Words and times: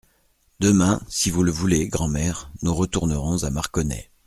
Demain, 0.59 0.99
si 1.09 1.29
vous 1.29 1.43
le 1.43 1.51
voulez, 1.51 1.87
grand'mère, 1.87 2.49
nous 2.63 2.73
retournerons 2.73 3.43
à 3.43 3.51
Marconnay. 3.51 4.09